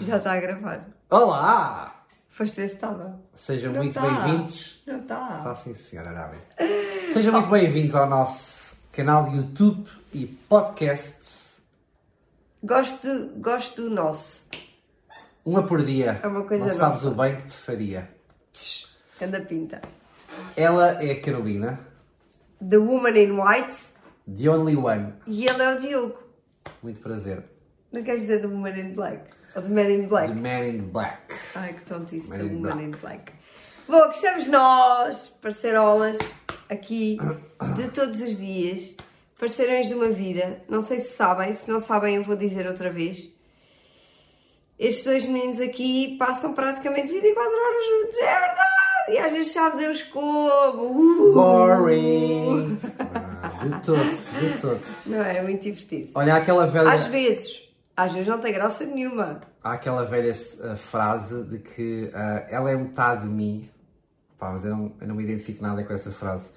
[0.00, 0.86] Já está a gravar.
[1.10, 2.04] Olá!
[2.28, 3.20] Foste ver se estava.
[3.34, 4.02] Sejam Não muito tá.
[4.02, 4.80] bem-vindos.
[4.86, 5.38] Não está.
[5.38, 6.40] Está sim, senhora Arábia.
[7.12, 11.56] Sejam muito bem-vindos ao nosso canal de YouTube e podcast.
[12.62, 13.08] Gosto,
[13.38, 14.42] gosto do nosso.
[15.44, 16.20] Uma por dia.
[16.22, 17.08] É uma coisa Não sabes nossa.
[17.08, 18.08] o bem que te faria.
[19.20, 19.82] Anda pinta.
[20.56, 21.80] Ela é a Carolina,
[22.66, 23.76] The Woman in White
[24.38, 25.14] the only one.
[25.26, 26.18] e ele é o Diogo.
[26.80, 27.42] Muito prazer.
[27.92, 29.20] Não queres dizer The Woman in Black?
[29.54, 30.34] Ou The Man in The Black?
[30.34, 31.34] Man in Black.
[31.54, 33.32] Ai, que tontice, Man The in in Black.
[33.86, 36.18] Bom, aqui estamos nós, parceirolas,
[36.70, 37.18] aqui
[37.76, 38.96] de todos os dias,
[39.38, 40.62] parceirões de uma vida.
[40.70, 43.28] Não sei se sabem, se não sabem, eu vou dizer outra vez.
[44.78, 48.72] Estes dois meninos aqui passam praticamente 24 horas juntos, é verdade!
[49.10, 51.30] E às vezes sabe Deus como!
[51.30, 51.34] Uh!
[51.34, 52.78] Boring!
[53.44, 54.80] Ah, de todo, de todo.
[55.04, 55.36] Não é?
[55.36, 56.10] É muito divertido.
[56.14, 56.90] Olha, aquela velha.
[56.90, 59.40] Às vezes, às vezes não tem graça nenhuma.
[59.62, 63.70] Há aquela velha uh, frase de que uh, ela é metade de mim.
[64.38, 66.50] Pá, mas eu não, eu não me identifico nada com essa frase.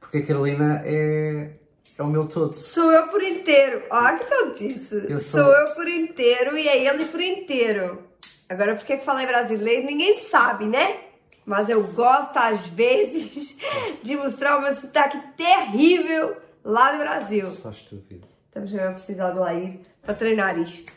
[0.00, 1.50] Porque a Carolina é,
[1.96, 2.54] é o meu todo.
[2.54, 3.84] Sou eu por inteiro.
[3.90, 5.06] Ah, que tontice.
[5.08, 5.44] Eu sou...
[5.44, 8.02] sou- eu por inteiro e é ele por inteiro.
[8.48, 9.86] Agora, porque é que falei brasileiro?
[9.86, 11.04] Ninguém sabe, né?
[11.46, 13.56] Mas eu gosto, às vezes,
[14.02, 17.48] de mostrar o meu sotaque terrível lá do Brasil.
[17.50, 18.26] Só estúpido.
[18.50, 20.92] Estamos a precisar de lá ir para treinar isto.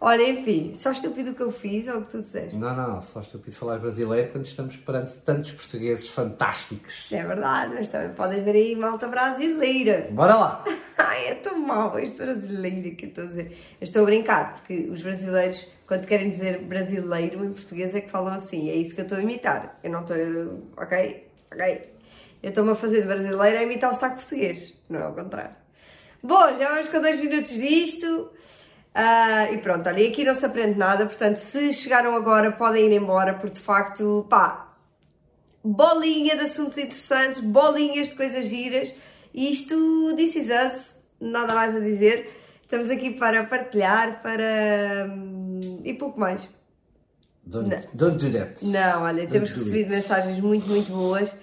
[0.00, 2.56] Olha, enfim, só estúpido o que eu fiz ou o que tu disseste.
[2.56, 3.00] Não, não, não.
[3.02, 7.12] Só estúpido falar brasileiro quando estamos perante tantos portugueses fantásticos.
[7.12, 10.08] É verdade, mas também podem ver aí malta brasileira.
[10.12, 10.64] Bora lá!
[10.96, 13.46] Ai, é tão mau este brasileiro que eu estou a dizer.
[13.78, 18.10] Eu estou a brincar, porque os brasileiros, quando querem dizer brasileiro em português, é que
[18.10, 18.70] falam assim.
[18.70, 19.78] É isso que eu estou a imitar.
[19.84, 20.16] Eu não estou.
[20.78, 21.28] Ok?
[21.52, 21.92] Ok?
[22.42, 25.67] Eu estou-me a fazer de brasileiro a imitar o sotaque português, não é o contrário.
[26.22, 28.30] Bom, já vamos com dois minutos disto.
[28.94, 32.92] Ah, e pronto, olha, aqui não se aprende nada, portanto, se chegaram agora, podem ir
[32.92, 34.74] embora, porque de facto, pá,
[35.62, 38.92] bolinha de assuntos interessantes, bolinhas de coisas giras.
[39.32, 42.28] Isto, this is us, nada mais a dizer.
[42.62, 45.08] Estamos aqui para partilhar, para.
[45.08, 46.48] hum, e pouco mais.
[47.44, 48.64] Don't, don't do that.
[48.66, 49.96] Não, olha, temos do recebido it.
[49.96, 51.34] mensagens muito, muito boas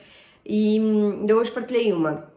[0.45, 2.34] e hum, ainda hoje partilhei uma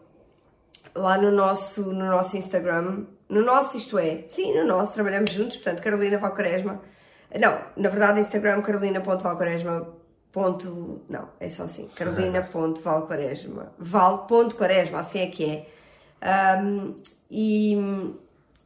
[0.99, 3.05] lá no nosso, no nosso Instagram.
[3.29, 6.81] No nosso, isto é, sim, no nosso, trabalhamos juntos, portanto, Carolina Valquaresma.
[7.39, 9.95] Não, na verdade, Instagram carolina.valquaresma.
[10.33, 15.67] Ponto, não, é só assim, carolina.valquaresma, val.quaresma, assim é que é.
[16.21, 16.95] Ahm,
[17.31, 17.77] e,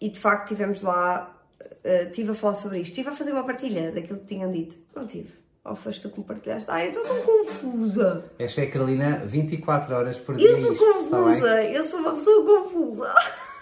[0.01, 1.41] e de facto tivemos lá,
[1.85, 4.77] eh, estive a falar sobre isto, estive a fazer uma partilha daquilo que tinham dito.
[4.95, 5.33] Não tive.
[5.65, 6.69] Ou foste tu que me partilhaste?
[6.71, 8.25] Ai, eu estou tão confusa.
[8.37, 10.51] Esta é a Carolina 24 horas por dia.
[10.51, 11.63] Eu estou confusa.
[11.63, 13.15] Eu sou uma pessoa confusa.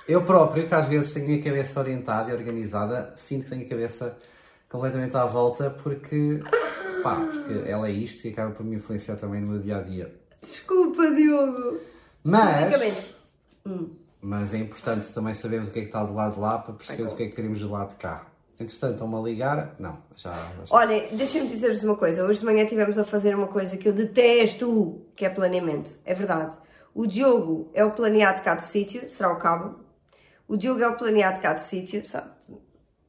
[0.08, 3.66] Eu próprio, que às vezes tenho a minha cabeça orientada e organizada, sinto que tenho
[3.66, 4.16] a cabeça
[4.68, 6.40] completamente à volta porque,
[7.02, 9.82] pá, porque ela é isto e acaba por me influenciar também no meu dia a
[9.82, 10.14] dia.
[10.40, 11.80] Desculpa, Diogo.
[12.24, 13.14] Mas, Basicamente.
[14.22, 16.72] mas é importante também sabermos o que é que está do lado de lá para
[16.74, 18.26] percebermos o que é que queremos do lado de cá.
[18.60, 19.74] Entretanto, estão-me a ligar?
[19.78, 20.32] Não, já.
[20.32, 20.38] já.
[20.68, 22.24] Olhem, deixem-me dizer-vos uma coisa.
[22.24, 25.92] Hoje de manhã estivemos a fazer uma coisa que eu detesto, que é planeamento.
[26.04, 26.56] É verdade.
[26.94, 29.80] O Diogo é o planeado cá do sítio, será o cabo.
[30.46, 32.30] O Diogo é o planeado cá do sítio, sabe?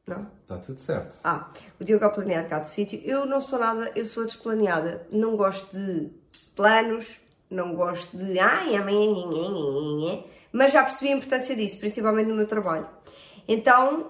[0.08, 0.28] Não?
[0.42, 1.18] Está tudo certo.
[1.24, 3.02] Ah, o Diogo é o planeado cá de sítio.
[3.04, 5.06] Eu não sou nada, eu sou desplaneada.
[5.12, 6.12] Não gosto de
[6.56, 7.20] planos,
[7.50, 10.24] não gosto de ai, amanhã,
[10.54, 12.88] mas já percebi a importância disso, principalmente no meu trabalho.
[13.54, 14.10] Então,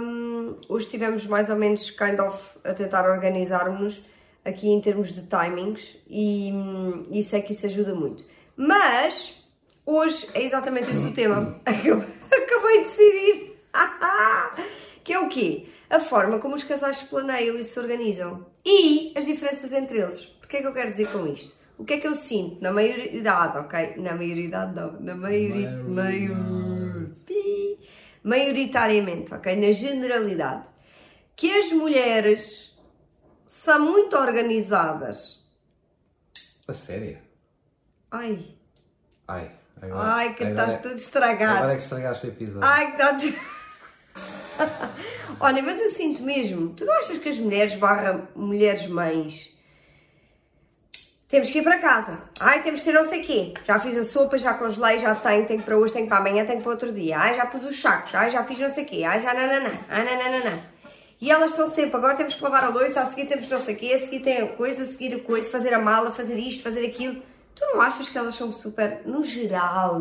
[0.00, 4.02] hum, hoje estivemos mais ou menos kind of a tentar organizar-nos
[4.42, 8.24] aqui em termos de timings e hum, isso é que isso ajuda muito.
[8.56, 9.36] Mas
[9.84, 11.60] hoje é exatamente esse o tema.
[11.66, 13.60] Acabei de decidir.
[15.04, 15.66] que é o quê?
[15.90, 18.46] A forma como os casais se planeiam e se organizam.
[18.64, 20.24] E as diferenças entre eles.
[20.42, 21.54] O que é que eu quero dizer com isto?
[21.76, 23.96] O que é que eu sinto na maioridade, ok?
[23.98, 26.63] Na maioridade não, na maioria, maior, pi,
[28.24, 29.54] maioritariamente, ok?
[29.54, 30.64] Na generalidade.
[31.36, 32.74] Que as mulheres
[33.46, 35.44] são muito organizadas.
[36.66, 37.18] A sério?
[38.10, 38.54] Ai,
[39.28, 39.50] Ai,
[39.82, 40.08] agora.
[40.12, 41.56] ai, que agora- estás tudo estragado.
[41.58, 42.68] Agora é que estragaste o episódio.
[42.68, 43.18] Ai, que dá
[45.40, 49.52] Olha, mas eu sinto mesmo, tu não achas que as mulheres barra mulheres mães
[51.34, 52.18] temos que ir para casa?
[52.38, 53.54] Ai, temos que ter não sei quê.
[53.66, 56.62] Já fiz a sopa, já congelei, já tenho, tenho para hoje, tenho para amanhã, tenho
[56.62, 57.18] para outro dia.
[57.18, 60.04] Ai, já pus os sacos, ai, já fiz não sei quê, ai, já nananã, ai,
[60.04, 60.58] nananã.
[61.20, 63.74] E elas estão sempre, agora temos que lavar a louça, a seguir temos não sei
[63.74, 66.36] o quê, a seguir tem a coisa, a seguir a coisa, fazer a mala, fazer
[66.38, 67.16] isto, fazer aquilo.
[67.54, 70.00] Tu não achas que elas são super, no geral,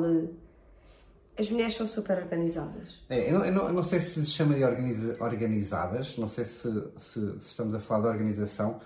[1.39, 2.99] as mulheres são super organizadas.
[3.09, 6.45] É, eu, não, eu não- eu não sei se chama de organiza- organizadas, não sei
[6.45, 8.79] se, se- se estamos a falar de organização.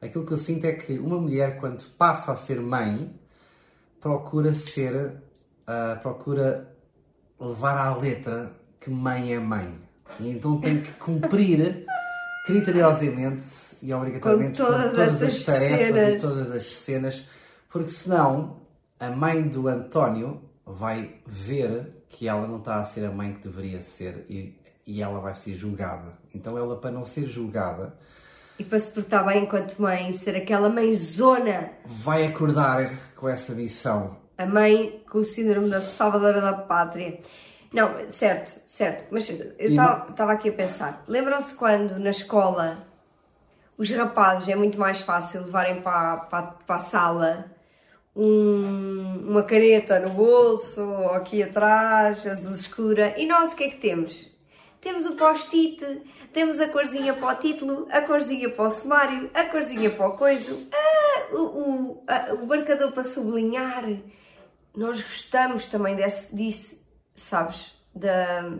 [0.00, 3.14] Aquilo que eu sinto é que uma mulher, quando passa a ser mãe,
[4.00, 5.20] procura ser,
[5.66, 6.74] ah, procura
[7.38, 9.78] levar à letra que mãe é mãe.
[10.18, 11.84] E então tem que cumprir
[12.46, 16.14] criteriosamente e obrigatoriamente Com todas as essas tarefas cenas.
[16.14, 17.24] e todas as cenas,
[17.68, 18.60] porque senão
[18.98, 23.46] a mãe do António vai ver que ela não está a ser a mãe que
[23.46, 26.18] deveria ser e, e ela vai ser julgada.
[26.34, 27.96] Então ela, para não ser julgada,
[28.60, 34.18] E para se portar bem enquanto mãe, ser aquela mãezona, vai acordar com essa missão.
[34.36, 37.18] a mãe com o síndrome da salvadora da pátria.
[37.72, 39.06] Não, certo, certo.
[39.10, 41.02] Mas eu estava aqui a pensar.
[41.08, 42.86] Lembram-se quando na escola
[43.78, 47.46] os rapazes é muito mais fácil levarem para, para, para a sala
[48.14, 53.14] um- uma caneta no bolso ou aqui atrás, azul escura.
[53.16, 54.28] E nós o que é que temos?
[54.82, 59.44] Temos o post-it, temos a corzinha para o título, a corzinha para o sumário, a
[59.44, 63.84] corzinha para o coiso, ah, o, o, a- o marcador para sublinhar.
[64.76, 66.78] Nós gostamos também desse, disso,
[67.14, 67.72] sabes?
[67.94, 68.52] Da...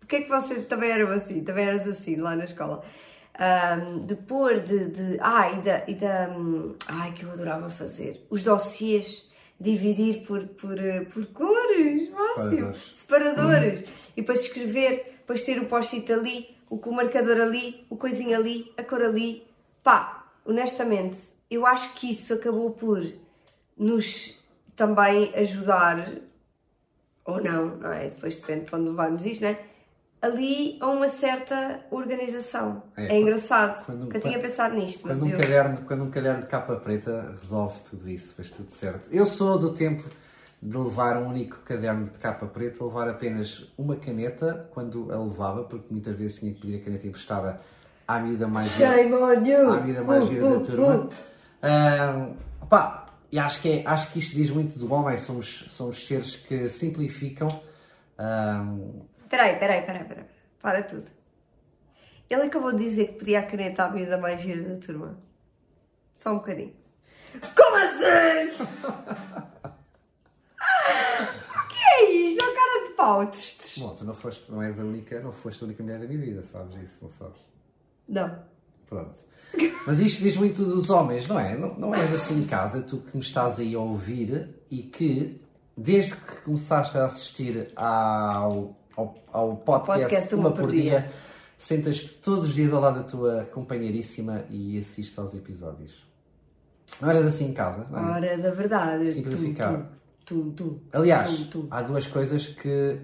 [0.00, 1.44] Porquê é que você também eram assim?
[1.44, 2.82] Também eras assim lá na escola?
[3.38, 5.18] Ahm, de pôr de, de.
[5.20, 6.28] Ah, e da, e da.
[6.30, 8.26] hum, Ai, que eu adorava fazer.
[8.30, 9.28] Os dossiês.
[9.60, 12.08] Dividir por, por, eh, por cores.
[12.10, 12.74] Máximo.
[12.74, 12.80] Separadores.
[12.92, 13.80] Separadores.
[14.16, 15.16] E depois escrever.
[15.18, 16.56] Depois ter o post-it ali.
[16.70, 17.86] O, o marcador ali.
[17.90, 18.72] O coisinho ali.
[18.76, 19.46] A cor ali.
[19.82, 21.18] Pá, honestamente,
[21.50, 23.02] eu acho que isso acabou por
[23.76, 24.38] nos
[24.76, 26.12] também ajudar
[27.24, 28.08] ou não, não é?
[28.08, 29.58] Depois depende de onde levarmos isto, não é?
[30.20, 32.82] Ali a uma certa organização.
[32.96, 35.38] É, É, engraçado, quando- eu tinha pensado nisto, mas Quando um, eu...
[35.40, 39.08] caderno, quando um caderno de capa preta resolve tudo isso, faz tudo certo.
[39.12, 40.02] Eu sou do tempo
[40.60, 45.64] de levar um único caderno de capa preta, levar apenas uma caneta quando a levava,
[45.64, 47.60] porque muitas vezes tinha que pedir a caneta emprestada
[48.06, 49.04] à miúda mais gira, à
[49.80, 50.94] miúda mais Uh, gira uh, da turma.
[50.96, 51.10] uh.
[51.62, 56.06] Ahm, opá, e acho que, é, acho que isto diz muito do homem, somos, somos
[56.06, 57.48] seres que simplificam.
[58.18, 60.24] ahm, Peraí, peraí, peraí, peraí,
[60.62, 61.10] para tudo.
[62.30, 65.18] Ele acabou de dizer que pedia a caneta à miúda mais gira da turma.
[66.14, 66.74] Só um bocadinho.
[67.54, 68.56] Como assim?
[70.58, 72.42] o que é isto?
[72.42, 73.24] É o cara de pau.
[73.30, 73.78] Tch.
[73.78, 76.18] bom, tu não, foste, não és a única, não foste a única mulher da minha
[76.18, 77.40] vida, sabes isso, não sabes?
[78.08, 78.38] Não.
[78.88, 79.20] Pronto.
[79.86, 81.56] Mas isto diz muito dos homens, não é?
[81.56, 85.40] Não, não és assim em casa, tu que me estás aí a ouvir e que,
[85.76, 91.10] desde que começaste a assistir ao, ao, ao podcast, podcast Uma por Dia,
[91.56, 96.06] sentas-te todos os dias ao lado da tua companheiríssima e assistes aos episódios.
[97.00, 98.10] Não eras assim em casa, não é?
[98.10, 99.12] Hora da verdade.
[99.12, 99.74] Simplificar.
[99.74, 99.97] Tum,
[100.28, 101.68] tum, tum, Aliás, tum, tum.
[101.70, 103.00] há duas coisas que.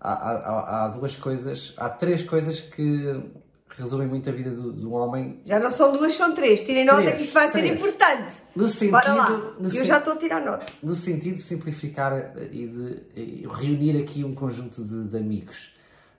[0.00, 1.74] Há, há- há- duas coisas.
[1.76, 3.20] Há três coisas que
[3.68, 5.40] resumem muito a vida do, do homem.
[5.44, 6.62] Já não são duas, são três.
[6.62, 7.80] Tirem nota Três, que isto vai ser três.
[7.80, 8.34] importante.
[8.56, 8.90] No sentido.
[8.92, 9.52] Bora lá.
[9.60, 10.66] Eu sen- já estou a tirar nota.
[10.82, 15.70] no sentido de simplificar eh, e de eh, reunir aqui um conjunto de, de amigos.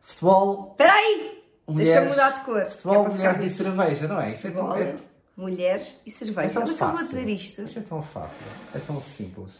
[0.01, 1.43] Futebol, Espera aí!
[1.67, 1.93] mulheres.
[1.93, 2.57] Deixa-me mudar de cor.
[2.59, 4.33] é Futebol, para mulheres e cerveja, não é?
[4.33, 4.95] Isto é tão, é,
[5.37, 6.49] mulheres e é cerveja.
[6.51, 7.07] tão Ele acabou fácil.
[7.17, 7.61] de dizer isto.
[7.63, 8.47] Isto é tão fácil.
[8.73, 9.51] É tão simples.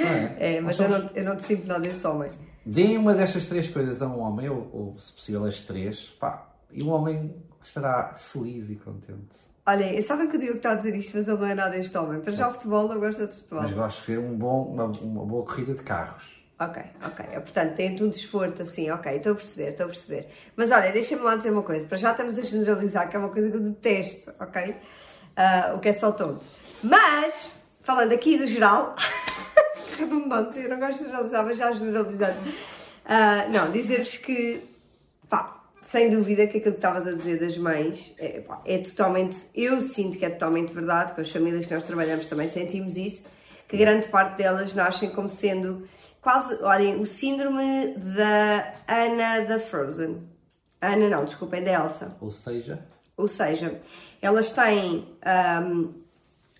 [0.00, 0.56] É?
[0.56, 2.30] É, mas Nós eu somos- não, eu não te sinto nada desse homem.
[2.64, 6.46] Deem uma destas três coisas a um homem, ou, ou se possível as três, pá,
[6.70, 9.48] e o homem estará feliz e contente.
[9.66, 11.96] Olhem, sabem que o Diogo está a dizer isto, mas ele não é nada este
[11.98, 12.20] homem.
[12.20, 13.62] Para já o futebol não gosta de futebol.
[13.62, 16.38] Mas gosto de ver um bom, uma, uma boa corrida de carros.
[16.58, 17.24] Ok, ok.
[17.32, 20.28] É, Portanto, tem um desporto assim, ok, estou a perceber, estou a perceber.
[20.56, 21.84] Mas olha, deixa-me lá dizer uma coisa.
[21.86, 24.74] Para já estamos a generalizar, que é uma coisa que eu detesto, ok?
[25.36, 26.46] Ah, o que é só tonto.
[26.82, 27.50] Mas,
[27.82, 28.96] falando aqui do geral,
[29.98, 32.38] redundante, eu não gosto de generalizar, mas já generalizando.
[33.04, 34.62] Ah, não, dizer-vos que,
[35.28, 39.36] pá, sem dúvida que aquilo que estavas a dizer das mães é, pá, é totalmente,
[39.54, 43.24] eu sinto que é totalmente verdade, com as famílias que nós trabalhamos também sentimos isso,
[43.66, 45.88] que grande parte delas nascem como sendo
[46.20, 50.22] quase, olhem, o síndrome da Ana da Frozen.
[50.80, 52.16] Ana não, desculpem, da Elsa.
[52.20, 52.78] Ou seja,
[53.16, 53.80] Ou seja,
[54.22, 55.08] elas têm.
[55.62, 55.92] hum,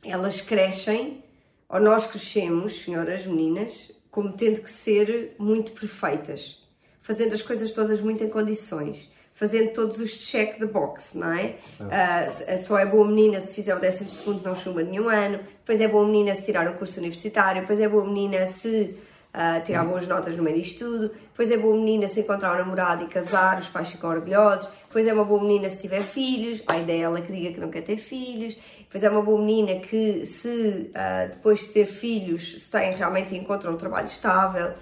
[0.02, 1.22] elas crescem,
[1.68, 6.56] ou nós crescemos, senhoras, meninas, como tendo que ser muito perfeitas,
[7.02, 11.56] fazendo as coisas todas muito em condições, fazendo todos os check the box, não é?
[11.90, 15.86] Ah, só é boa menina se fizer o 12 não chuma nenhum ano, depois é
[15.86, 18.96] boa menina se tirar um curso universitário, depois é boa menina se
[19.32, 22.58] ah, tirar boas notas no meio disto tudo, depois é boa menina se encontrar um
[22.58, 26.60] namorado e casar, os pais ficam orgulhosos, depois é uma boa menina se tiver filhos,
[26.66, 28.56] ai dela que diga que não quer ter filhos,
[28.88, 33.36] depois é uma boa menina que se ah, depois de ter filhos, se tem realmente
[33.36, 34.72] encontra um trabalho estável,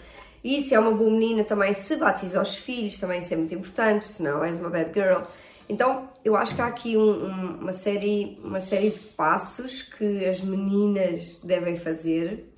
[0.45, 3.53] e se é uma boa menina, também se batiza aos filhos, também isso é muito
[3.53, 5.23] importante, senão és uma bad girl.
[5.69, 10.25] Então, eu acho que há aqui um, um, uma, série, uma série de passos que
[10.25, 12.53] as meninas devem fazer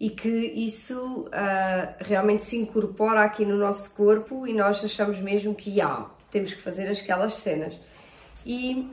[0.00, 5.54] e que isso uh, realmente se incorpora aqui no nosso corpo e nós achamos mesmo
[5.54, 7.78] que ah, temos que fazer aquelas cenas.
[8.44, 8.90] E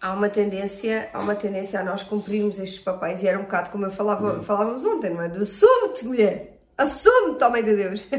[0.00, 3.70] há uma tendência, há uma tendência a nós cumprirmos estes papéis e era um bocado
[3.70, 4.42] como eu falava, uhum.
[4.42, 5.26] falávamos ontem, não é?
[5.26, 6.58] Assume-te, mulher!
[6.76, 8.02] Assume-te, homem de Deus!
[8.04, 8.18] uh,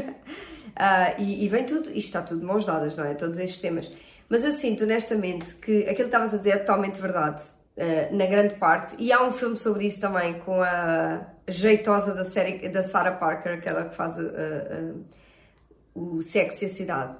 [1.18, 3.14] e, e, vem tudo, isto está tudo de mãos dadas, não é?
[3.14, 3.90] Todos estes temas.
[4.28, 7.42] Mas eu sinto honestamente que aquilo que estavas a dizer é totalmente verdade,
[7.76, 12.24] uh, na grande parte, e há um filme sobre isso também com a jeitosa da
[12.24, 15.04] série da Sarah Parker, aquela que faz uh,
[15.94, 17.16] o Sexo e a Cidade.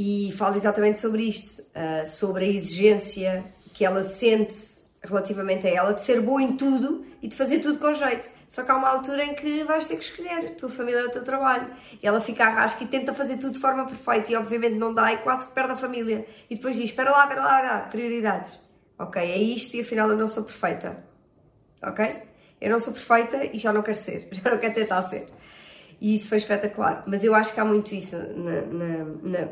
[0.00, 1.60] E fala exatamente sobre isto,
[2.06, 3.44] sobre a exigência
[3.78, 4.56] que ela sente
[5.04, 8.28] relativamente a ela de ser boa em tudo e de fazer tudo com jeito.
[8.48, 11.04] Só que há uma altura em que vais ter que escolher, a tua família é
[11.04, 11.70] o teu trabalho.
[12.02, 14.92] E ela fica à rasca e tenta fazer tudo de forma perfeita e obviamente não
[14.92, 16.26] dá e quase que perde a família.
[16.50, 18.58] E depois diz, espera lá, espera lá, espera lá, prioridades.
[18.98, 21.04] Ok, é isto e afinal eu não sou perfeita.
[21.80, 22.04] Ok?
[22.60, 25.26] Eu não sou perfeita e já não quero ser, já não quero tentar ser.
[26.00, 27.02] E isso foi espetacular.
[27.06, 29.48] Mas eu acho que há muito isso na, na, na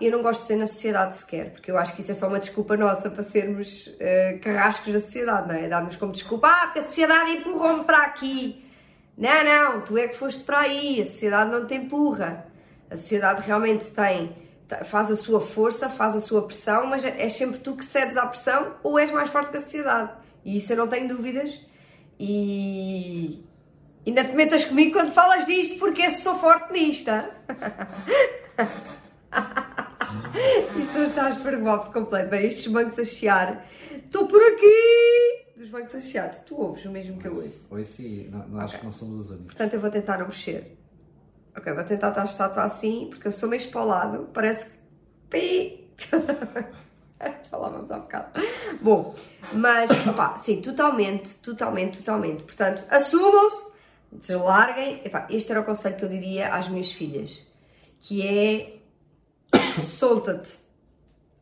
[0.00, 2.28] eu não gosto de ser na sociedade sequer, porque eu acho que isso é só
[2.28, 5.68] uma desculpa nossa para sermos uh, carrascos da sociedade, não é?
[5.68, 8.64] Darmos como desculpa, ah, porque a sociedade empurrou-me para aqui.
[9.16, 12.46] Não, não, tu é que foste para aí, a sociedade não te empurra.
[12.90, 14.36] A sociedade realmente tem,
[14.84, 18.26] faz a sua força, faz a sua pressão, mas é sempre tu que cedes à
[18.26, 20.12] pressão ou és mais forte que a sociedade.
[20.44, 21.60] E isso eu não tenho dúvidas.
[22.18, 23.44] E
[24.06, 27.10] ainda te metas comigo quando falas disto, porque sou forte nisto.
[30.78, 32.30] Isto está a esparguar completo.
[32.30, 33.66] Bem, estes bancos a chiar.
[33.92, 35.46] Estou por aqui!
[35.56, 36.30] Dos bancos a chiar.
[36.30, 37.66] Tu ouves o mesmo que eu ouço?
[37.70, 38.28] Ouço sim.
[38.30, 38.64] Não, não okay.
[38.64, 39.46] Acho que não somos os únicos.
[39.46, 40.76] Portanto, eu vou tentar não mexer.
[41.56, 44.28] Ok, vou tentar estar a estátua assim, porque eu sou meio para o lado.
[44.32, 44.72] Parece que...
[45.30, 45.90] Pi!
[47.50, 48.40] Falávamos há bocado.
[48.80, 49.14] Bom,
[49.54, 52.44] mas, opá, sim, totalmente, totalmente, totalmente.
[52.44, 53.70] Portanto, assumam-se,
[54.20, 55.02] deslarguem.
[55.04, 57.42] Epá, este era o conselho que eu diria às minhas filhas,
[58.00, 58.76] que é
[59.82, 60.50] solta-te,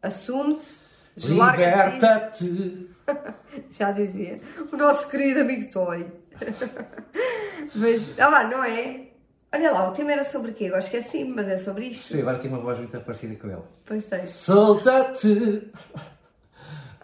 [0.03, 0.85] assume-te,
[1.17, 2.91] Liberta-te!
[3.71, 4.41] Já dizia
[4.73, 6.07] o nosso querido amigo Toy.
[7.75, 9.09] mas, ah lá, não é?
[9.53, 10.65] Olha lá, o tema era sobre o quê?
[10.65, 12.13] Eu acho que é sim, mas é sobre isto.
[12.13, 13.63] Sim, agora tem uma voz muito parecida com ele.
[13.85, 14.27] Pois tem.
[14.27, 15.71] Solta-te!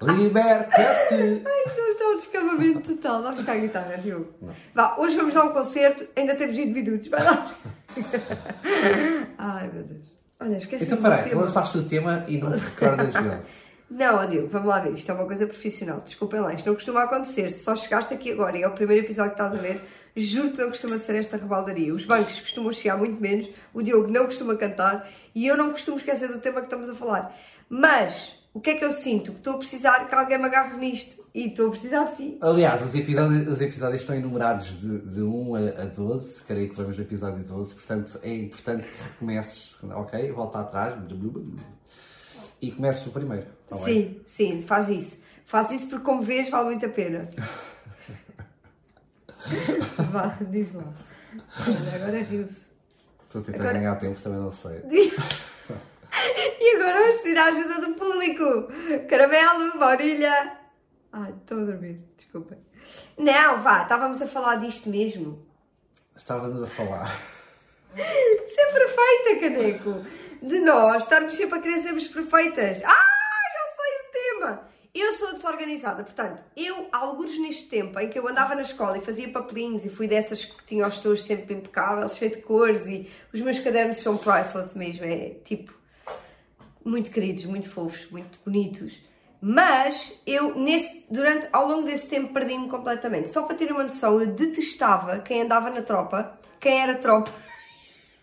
[0.03, 1.43] Liberta-te!
[1.45, 3.23] Ai, isto está um descamamento total.
[3.23, 4.35] Vamos ficar a guitarra, Diogo.
[4.75, 7.09] Vá, hoje vamos dar um concerto, ainda temos 20 minutos.
[7.09, 7.55] Vai lá!
[9.39, 10.11] Ai, meu Deus.
[10.41, 13.43] Olha, esqueci Então, peraí, lançaste o tema e não te recordas dele.
[13.91, 14.93] Não, Diogo, vamos lá ver.
[14.93, 16.01] Isto é uma coisa profissional.
[16.01, 17.51] Desculpem lá, isto não costuma acontecer.
[17.51, 19.81] Se só chegaste aqui agora e é o primeiro episódio que estás a ver,
[20.17, 21.93] juro que não costuma ser esta rebaldaria.
[21.93, 25.99] Os bancos costumam chegar muito menos, o Diogo não costuma cantar e eu não costumo
[25.99, 27.37] esquecer do tema que estamos a falar.
[27.69, 29.31] Mas o que é que eu sinto?
[29.33, 31.21] Que estou a precisar que alguém me agarre nisto.
[31.33, 32.39] E estou a precisar de ti.
[32.41, 36.43] Aliás, os episódios, os episódios estão enumerados de, de 1 a, a 12.
[36.43, 37.75] Creio que vamos no episódio 12.
[37.75, 39.77] Portanto, é importante que recomeces.
[39.85, 40.33] Ok?
[40.33, 41.01] Volta atrás.
[42.61, 43.47] E comeces no primeiro.
[43.69, 45.19] Tá sim, sim, faz isso.
[45.47, 47.29] Faz isso porque, como vês, vale muito a pena.
[50.11, 50.93] Vá, diz lá.
[51.95, 52.65] Agora riu-se.
[53.25, 53.75] Estou a tentar agora...
[53.75, 54.83] ganhar tempo, também não sei.
[56.61, 58.69] E agora vamos pedir a ajuda do público.
[59.09, 60.59] Caramelo, baunilha.
[61.11, 62.59] Ai, estou a dormir, desculpem.
[63.17, 65.43] Não, vá, estávamos a falar disto mesmo.
[66.15, 67.09] Estávamos a falar.
[67.97, 70.05] Ser perfeita, caneco.
[70.43, 72.83] De nós estarmos sempre a querer sermos perfeitas.
[72.85, 74.69] Ah, já sei o tema.
[74.95, 79.01] Eu sou desorganizada, portanto, eu, alguns neste tempo em que eu andava na escola e
[79.01, 83.09] fazia papelinhos e fui dessas que tinham os tojos sempre impecáveis, cheio de cores e
[83.33, 85.80] os meus cadernos são priceless mesmo, é tipo,
[86.85, 89.01] muito queridos, muito fofos, muito bonitos.
[89.41, 93.31] Mas eu, nesse, durante, ao longo desse tempo, perdi-me completamente.
[93.31, 97.33] Só para ter uma noção, eu detestava quem andava na tropa, quem era tropa.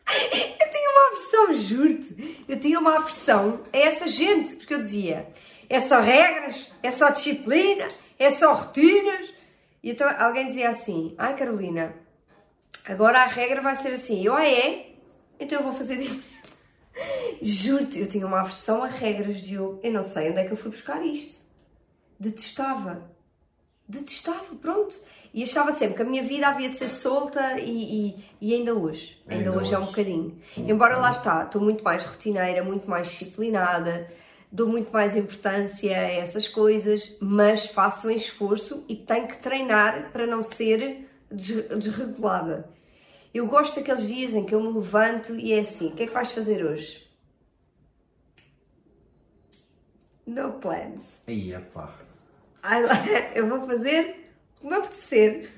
[0.08, 2.46] eu tinha uma aversão, juro-te.
[2.48, 5.28] Eu tinha uma aversão a essa gente, porque eu dizia:
[5.68, 7.88] é só regras, é só disciplina,
[8.20, 9.34] é só rotinas.
[9.84, 11.96] E então alguém dizia assim: ai Carolina,
[12.86, 14.24] agora a regra vai ser assim.
[14.24, 14.92] Eu, ah, é?
[15.40, 16.28] Então eu vou fazer diferente.
[17.42, 19.80] Juro-te, eu tinha uma aversão a regras de eu.
[19.84, 21.42] Eu não sei onde é que eu fui buscar isto.
[22.20, 23.10] Detestava.
[23.88, 25.00] Detestava, pronto.
[25.34, 28.74] E achava sempre que a minha vida havia de ser solta e, e, e ainda
[28.74, 29.22] hoje.
[29.27, 30.42] Ainda, ainda hoje, hoje, é um bocadinho.
[30.58, 34.10] Embora lá está, estou muito mais rotineira, muito mais disciplinada,
[34.51, 40.12] dou muito mais importância a essas coisas, mas faço um esforço e tenho que treinar
[40.12, 42.70] para não ser desregulada.
[43.34, 46.07] Eu gosto daqueles dias em que eu me levanto e é assim: o que é
[46.07, 47.05] que vais fazer hoje?
[50.25, 51.19] No plans.
[51.27, 51.93] Aí, pá.
[52.63, 52.93] Ai, lá,
[53.34, 55.51] Eu vou fazer o que me apetecer.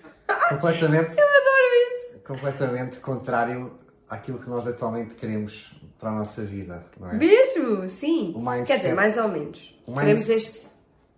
[0.49, 2.19] Completamente, Eu adoro isso.
[2.19, 7.13] completamente contrário àquilo que nós atualmente queremos para a nossa vida, não é?
[7.15, 7.89] Mesmo?
[7.89, 8.31] Sim.
[8.35, 9.75] O mindset- Quer dizer, mais ou menos.
[9.87, 10.67] O Queremos mindset- este.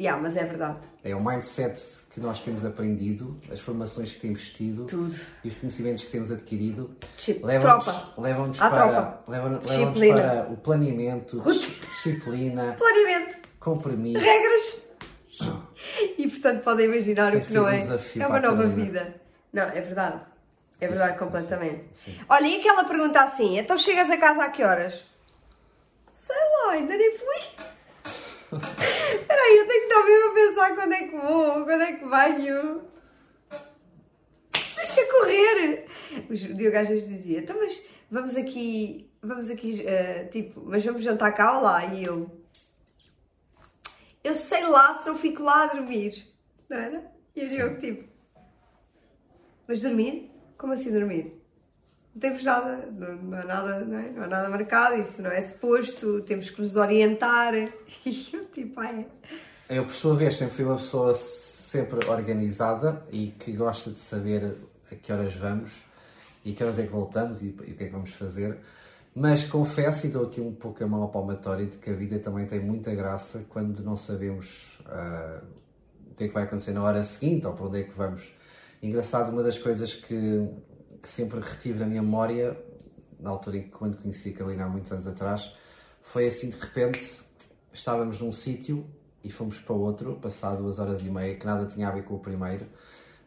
[0.01, 0.79] Yeah, mas é verdade.
[1.03, 1.79] É o mindset
[2.11, 5.15] que nós temos aprendido, as formações que temos tido Tudo.
[5.43, 6.95] e os conhecimentos que temos adquirido
[8.17, 8.85] levam-nos À para,
[9.27, 13.35] levam- para o planeamento, dis- disciplina, Planeamento.
[13.59, 14.19] compromisso.
[14.19, 14.81] regras.
[16.17, 17.79] E portanto podem imaginar o Tem que não um é.
[18.19, 19.15] É uma nova vida.
[19.53, 20.25] Não, é verdade.
[20.79, 21.83] É verdade, sim, completamente.
[21.93, 22.19] sim, sim.
[22.27, 25.03] Olha, e aquela pergunta assim: então chegas a casa a que horas?
[26.11, 27.65] Sei lá, ainda nem fui.
[28.51, 31.93] Espera aí, eu tenho que estar mesmo a pensar quando é que vou, quando é
[31.93, 32.83] que venho.
[34.51, 35.85] Deixa correr!
[36.29, 41.01] O Diogo às vezes dizia: então, mas vamos aqui, vamos aqui, eh, tipo, mas vamos
[41.01, 41.85] jantar cá ou lá?
[41.85, 42.29] E eu,
[44.21, 46.27] eu sei lá se eu fico lá a dormir.
[46.67, 47.11] Não era?
[47.33, 48.09] E o Diogo, tipo,
[49.65, 50.29] mas dormir?
[50.57, 51.40] Como assim dormir?
[52.13, 54.09] Não temos nada, não, não há nada, não, é?
[54.11, 57.53] não há nada marcado, isso não é suposto, temos que nos orientar.
[58.05, 59.07] E eu, tipo, ai,
[59.69, 64.57] Eu, por sua vez, sempre fui uma pessoa sempre organizada e que gosta de saber
[64.91, 65.83] a que horas vamos
[66.43, 68.57] e a que horas é que voltamos e, e o que é que vamos fazer.
[69.13, 72.17] Mas confesso e dou aqui um pouco a mão ao palmatório de que a vida
[72.19, 75.41] também tem muita graça quando não sabemos ah,
[76.09, 78.31] o que é que vai acontecer na hora seguinte ou para onde é que vamos.
[78.81, 80.47] Engraçado, uma das coisas que,
[81.01, 82.57] que sempre retive na minha memória,
[83.19, 85.53] na altura em que quando conheci a Carolina há muitos anos atrás,
[86.01, 86.99] foi assim de repente
[87.73, 88.85] estávamos num sítio
[89.23, 92.15] e fomos para outro, passado duas horas e meia, que nada tinha a ver com
[92.15, 92.65] o primeiro.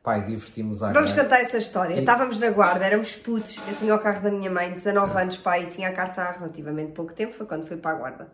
[0.02, 1.98] Pai, divertimos à Vamos contar essa história.
[1.98, 3.56] Estávamos na guarda, éramos putos.
[3.66, 6.30] Eu tinha o carro da minha mãe, 19 anos, pai, e tinha a carta há
[6.32, 8.28] relativamente pouco tempo, foi quando fui para a guarda.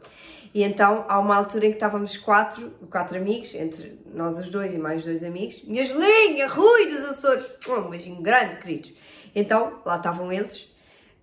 [0.52, 4.75] E então, há uma altura em que estávamos quatro, quatro amigos, entre nós os dois
[4.75, 5.62] e mais dois amigos.
[5.62, 7.47] Minha Gelinha, Rui dos Açores.
[7.69, 8.93] Um beijinho grande, queridos.
[9.34, 10.69] Então, lá estavam eles.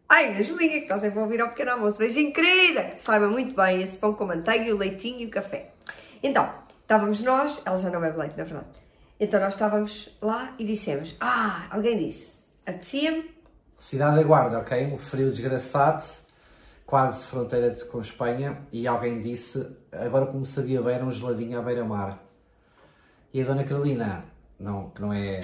[0.10, 1.98] Ai, minha Gelinha, que está sempre a ouvir ao pequeno almoço.
[1.98, 2.84] Beijinho, querida.
[2.84, 5.72] Que saiba muito bem esse pão com manteiga, o leitinho e o café.
[6.24, 6.50] Então,
[6.82, 8.68] estávamos nós, ela já não bebe leite, na verdade.
[9.20, 13.36] Então nós estávamos lá e dissemos: Ah, alguém disse, apetecia-me.
[13.78, 14.86] Cidade da Guarda, ok?
[14.88, 16.04] Um frio desgraçado,
[16.86, 21.62] quase fronteira com Espanha, e alguém disse, agora como sabia bem, era um geladinho à
[21.62, 22.20] beira-mar.
[23.32, 24.26] E a Dona Carolina,
[24.60, 25.40] não, que não é...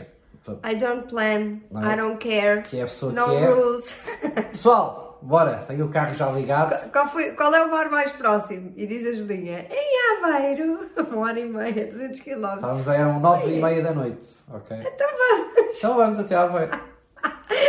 [0.64, 1.94] I don't plan, Não é?
[1.94, 3.46] I don't care, Que é a pessoa no que é.
[3.48, 3.94] rules.
[4.52, 6.92] Pessoal, bora, tenho o carro já ligado.
[6.92, 8.74] qual, foi, qual é o bar mais próximo?
[8.76, 10.80] E diz a Julinha: Em Aveiro,
[11.12, 12.56] uma hora e meia, 200 km.
[12.56, 14.78] Estávamos a eram nove e meia da noite, ok?
[14.80, 15.78] Então vamos.
[15.78, 16.78] Então vamos até Aveiro.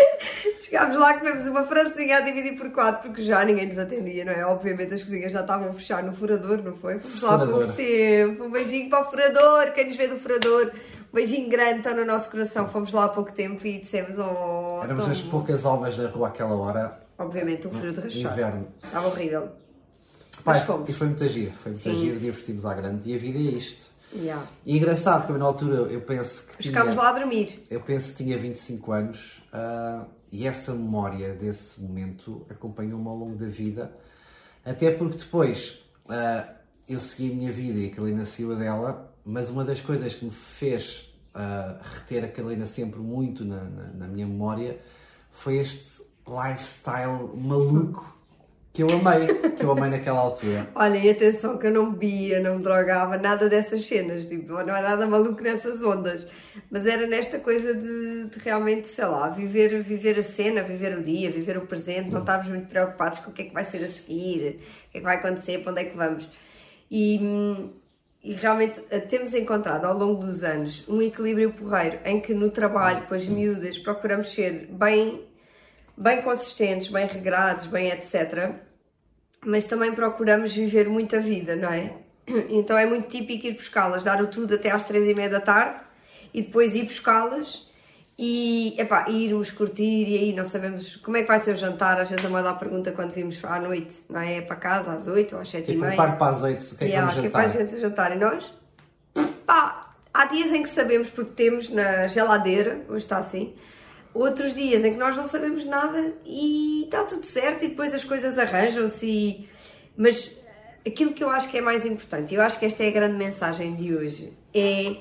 [0.65, 4.33] Chegámos lá, comemos uma francinha a dividir por quatro, porque já ninguém nos atendia, não
[4.33, 4.45] é?
[4.47, 6.99] Obviamente as cozinhas já estavam a fechar no furador, não foi?
[6.99, 7.75] Fomos lá pouco Furador.
[7.77, 8.45] tempo.
[8.45, 10.73] Um beijinho para o furador, quem nos vê do furador.
[11.15, 12.69] Beijinho grande, está no nosso coração.
[12.69, 16.55] Fomos lá há pouco tempo e dissemos, oh, Éramos as poucas almas da rua àquela
[16.55, 18.33] hora, Obviamente, um frio de rachar.
[18.33, 18.67] inverno.
[18.83, 19.43] Estava horrível.
[20.43, 20.91] Pai, Mas fomos.
[20.91, 21.95] e foi muito giro, foi muito Sim.
[22.01, 23.09] giro, divertimos à grande.
[23.09, 23.85] E a vida é isto.
[24.13, 24.45] Yeah.
[24.67, 27.63] E engraçado que eu, na altura eu penso que Ficámos lá a dormir.
[27.71, 33.37] eu penso que tinha 25 anos ah, e essa memória desse momento acompanhou-me ao longo
[33.37, 33.91] da vida,
[34.65, 36.49] até porque depois ah,
[36.89, 40.15] eu segui a minha vida e a Carolina saiu a dela, mas uma das coisas
[40.15, 44.79] que me fez ah, reter a Carolina sempre muito na, na, na minha memória
[45.31, 48.15] foi este lifestyle maluco
[48.75, 50.69] que eu amei, que eu amei naquela altura.
[50.75, 54.91] Olha, e atenção que eu não bebia, não drogava, nada dessas cenas, tipo, não era
[54.91, 56.27] nada maluco nessas ondas.
[56.69, 61.03] Mas era nesta coisa de, de realmente, sei lá, viver, viver a cena, viver o
[61.05, 63.85] dia, viver o presente, não estarmos muito preocupados com o que é que vai ser
[63.85, 66.29] a seguir, o que é que vai acontecer, para onde é que vamos.
[66.91, 67.71] E, hum,
[68.25, 72.51] e realmente eh, temos encontrado ao longo dos anos um equilíbrio porreiro em que no
[72.51, 75.29] trabalho, com as miúdas, procuramos ser bem
[75.97, 78.53] bem consistentes, bem regrados, bem etc.
[79.45, 81.93] Mas também procuramos viver muita vida, não é?
[82.49, 85.41] Então é muito típico ir buscá-las, dar o tudo até às três e meia da
[85.41, 85.81] tarde
[86.33, 87.69] e depois ir buscá-las
[88.17, 92.01] e epá, irmos curtir e aí não sabemos como é que vai ser o jantar.
[92.01, 94.37] Às vezes a mãe dá a pergunta quando vimos à noite, não é?
[94.37, 95.97] É para casa às oito ou às sete e Tipo, um meia.
[95.97, 97.81] quarto para as oito, o que é que Yeah, vamos que é para jantar?
[97.81, 98.17] jantar.
[98.17, 98.55] E nós?
[99.47, 103.55] Pá, há dias em que sabemos porque temos na geladeira, hoje está assim.
[104.13, 108.05] Outros dias em que nós não sabemos nada e está tudo certo e depois as
[108.05, 109.07] coisas arranjam-se.
[109.07, 109.49] e-
[109.97, 110.31] Mas
[110.87, 113.17] aquilo que eu acho que é mais importante, eu acho que esta é a grande
[113.17, 114.99] mensagem de hoje, é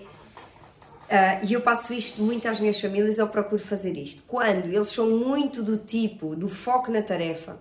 [1.14, 4.24] Uh, e eu passo isto muito às minhas famílias, eu procuro fazer isto.
[4.24, 7.60] Quando eles são muito do tipo, do foco na tarefa,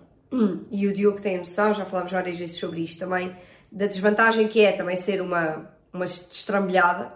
[0.71, 3.35] e o Diogo tem noção, já falámos várias vezes sobre isto também,
[3.71, 7.13] da desvantagem que é também ser uma, uma destrambelhada,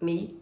[0.00, 0.36] me,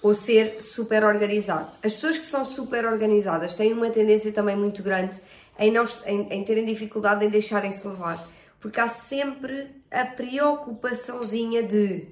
[0.00, 1.68] ou ser super organizado.
[1.82, 5.20] As pessoas que são super organizadas têm uma tendência também muito grande
[5.58, 8.24] em, não, em, em terem dificuldade em deixarem-se levar,
[8.60, 12.06] porque há sempre a preocupaçãozinha de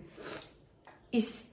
[1.12, 1.51] isso.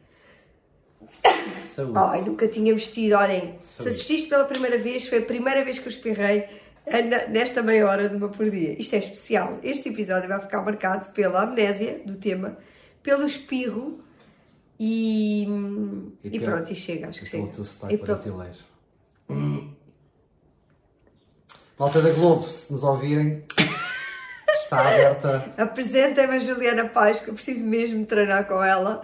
[1.63, 1.93] Saúde.
[1.95, 3.15] Ai, nunca tinha vestido.
[3.15, 3.65] Olhem, Saúde.
[3.65, 6.47] se assististe pela primeira vez, foi a primeira vez que eu espirrei
[7.29, 8.79] nesta meia hora de uma por dia.
[8.79, 9.59] Isto é especial.
[9.63, 12.57] Este episódio vai ficar marcado pela amnésia do tema,
[13.03, 13.99] pelo espirro
[14.79, 15.45] e,
[16.23, 17.47] e, e pronto, e chega, acho que chega.
[17.47, 18.57] Pelo sotaque brasileiro.
[21.77, 23.43] Malta da Globo, se nos ouvirem,
[24.69, 25.51] está aberta.
[25.57, 29.01] Apresentem-me a Juliana Paz, que eu preciso mesmo treinar com ela.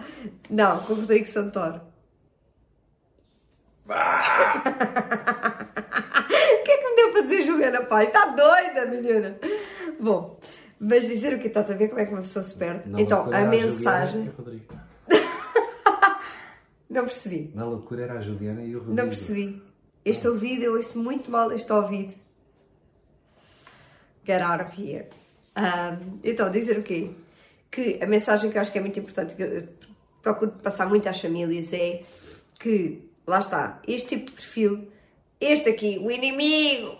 [0.48, 1.80] Não, com o Rodrigo Santoro.
[3.88, 4.62] Ah!
[6.60, 8.06] o que é que me deu para dizer Juliana Paz?
[8.06, 9.36] Está doida, menina!
[9.98, 10.38] Bom,
[10.78, 12.88] mas dizer o que estás a ver como é que uma pessoa se perde?
[12.88, 14.30] Não, então, a mensagem.
[16.88, 17.50] Não percebi.
[17.54, 18.96] Na loucura era a Juliana e o Rodrigo.
[18.96, 19.60] Não percebi.
[20.04, 22.14] Este ouvido, eu ouço muito mal este ouvido.
[24.24, 25.08] Get out of here.
[26.22, 27.10] Então, dizer o quê?
[27.70, 29.68] Que a mensagem que eu acho que é muito importante, que eu
[30.22, 32.02] procuro passar muito às famílias, é
[32.58, 34.92] que, lá está, este tipo de perfil,
[35.40, 36.98] este aqui, o inimigo,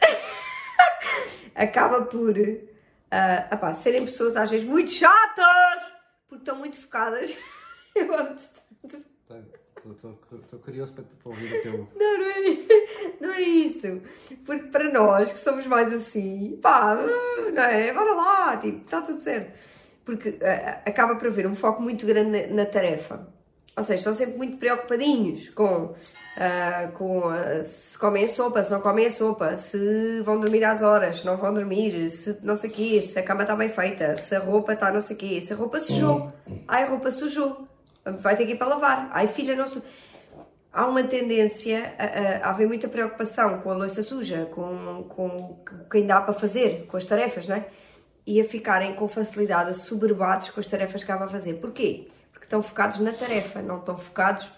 [1.54, 5.82] acaba por uh, serem pessoas às vezes muito chatas,
[6.28, 7.34] porque estão muito focadas.
[9.92, 11.88] Estou curioso para, para ouvir o teu.
[11.96, 14.00] Não, não é, não é isso.
[14.44, 16.96] Porque para nós que somos mais assim, pá,
[17.52, 17.92] não é?
[17.92, 19.52] Bora lá, tipo, está tudo certo.
[20.04, 23.28] Porque uh, acaba por haver um foco muito grande na, na, tarefa.
[23.76, 28.70] Ou seja, estão sempre muito preocupadinhos com, uh, com uh, se comem a sopa, se
[28.70, 32.56] não comem a sopa, se vão dormir às horas, se não vão dormir, se não
[32.56, 35.14] sei o quê, se a cama está bem feita, se a roupa está não sei
[35.14, 36.32] o quê, se a roupa sujou.
[36.46, 36.62] Uhum.
[36.66, 37.68] Ai, a roupa sujou
[38.12, 39.10] vai ter que ir para lavar.
[39.12, 39.82] Ai filha, não sou...
[40.72, 45.88] Há uma tendência a, a, haver muita preocupação com a louça suja, com, com o
[45.90, 47.66] que ainda há para fazer, com as tarefas, não é?
[48.26, 51.54] E a ficarem com facilidade assoberbados com as tarefas que há para fazer.
[51.54, 52.06] Porquê?
[52.30, 54.48] Porque estão focados na tarefa, não estão focados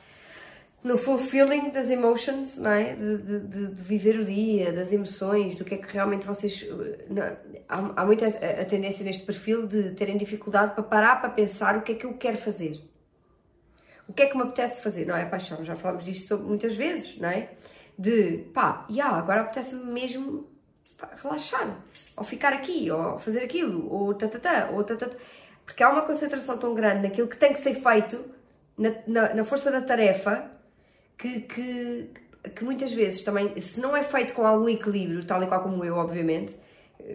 [0.82, 2.94] no fulfilling das emotions, não é?
[2.94, 6.66] De, de, de, viver o dia, das emoções, do que é que realmente vocês.
[7.08, 7.22] Não,
[7.68, 11.76] há, há muita a, a tendência neste perfil de terem dificuldade para parar para pensar
[11.76, 12.89] o que é que eu quero fazer
[14.10, 15.06] o que é que me apetece fazer?
[15.06, 17.50] Não é paixão, já falamos disto muitas vezes, não é?
[17.96, 20.50] De pá, yeah, agora apetece-me mesmo
[20.98, 21.78] pá, relaxar,
[22.16, 25.14] ou ficar aqui, ou fazer aquilo, ou tatatá, ou tatatá.
[25.64, 28.24] Porque há uma concentração tão grande naquilo que tem que ser feito,
[28.76, 30.50] na, na, na força da tarefa,
[31.16, 32.10] que, que,
[32.56, 35.84] que muitas vezes também, se não é feito com algum equilíbrio, tal e qual como
[35.84, 36.56] eu, obviamente,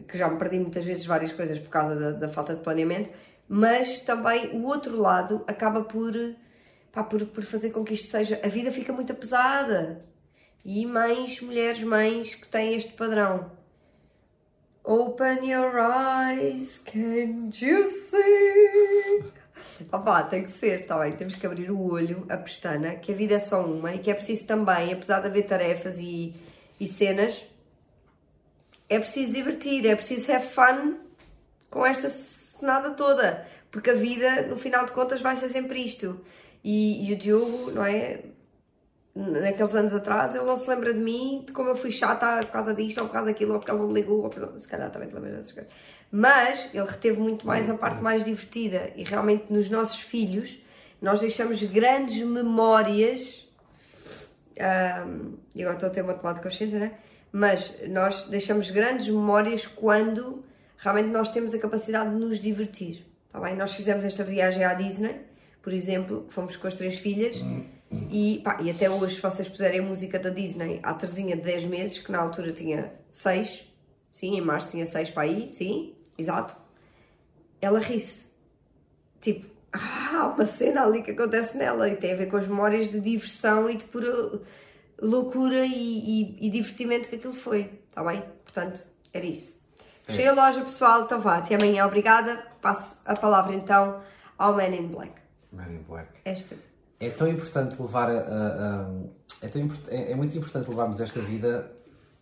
[0.07, 3.09] que já me perdi muitas vezes várias coisas por causa da, da falta de planeamento,
[3.49, 6.13] mas também o outro lado acaba por
[6.95, 8.39] pá, por, por fazer com que isto seja.
[8.41, 10.03] A vida fica muito pesada.
[10.63, 13.51] E mães, mulheres, mães que têm este padrão.
[14.83, 19.23] Open your eyes, can't you see?
[19.91, 23.15] Opa, tem que ser, está bem, temos que abrir o olho, a pestana, que a
[23.15, 26.35] vida é só uma e que é preciso também, apesar de haver tarefas e,
[26.79, 27.43] e cenas,
[28.87, 30.97] é preciso divertir, é preciso have fun
[31.69, 36.21] com esta cenada toda, porque a vida, no final de contas, vai ser sempre isto.
[36.65, 38.21] E, e o Diogo, não é?
[39.13, 42.51] Naqueles anos atrás, ele não se lembra de mim, de como eu fui chata por
[42.51, 44.89] causa disto, ou por causa daquilo, ou porque ele não me ligou, ou se calhar
[44.89, 45.71] também te lembras dessas coisas.
[46.11, 50.59] Mas ele reteve muito mais a parte mais divertida e realmente nos nossos filhos
[50.99, 53.47] nós deixamos grandes memórias.
[54.57, 56.93] Um, e agora estou a ter uma tomada de consciência, né?
[57.31, 60.43] Mas nós deixamos grandes memórias quando
[60.77, 63.05] realmente nós temos a capacidade de nos divertir.
[63.31, 63.55] Tá bem?
[63.55, 65.34] Nós fizemos esta viagem à Disney
[65.65, 67.43] por exemplo, fomos com as três filhas
[68.11, 71.41] e, pá, e até hoje, se vocês puserem a música da Disney à Terzinha de
[71.41, 73.65] 10 meses, que na altura tinha 6,
[74.07, 76.55] sim, em março tinha 6 para aí, sim, exato,
[77.59, 78.27] ela ri-se.
[79.19, 82.91] Tipo, há uma cena ali que acontece nela e tem a ver com as memórias
[82.91, 84.39] de diversão e de pura
[85.01, 88.23] loucura e, e, e divertimento que aquilo foi, está bem?
[88.43, 89.59] Portanto, era isso.
[90.05, 90.11] É.
[90.11, 92.45] Fechei a loja, pessoal, então vá, até amanhã, obrigada.
[92.61, 94.03] Passo a palavra então
[94.37, 95.24] ao Man in Black.
[95.55, 96.09] Man in Black.
[96.25, 96.55] Esta.
[96.99, 98.91] É tão importante levar a, a, a
[99.41, 101.71] é, tão, é, é, muito importante levarmos esta vida,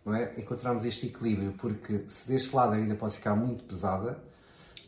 [0.05, 0.33] não é?
[0.37, 4.17] Encontrarmos este equilíbrio, porque se deste lado a vida pode ficar muito pesada,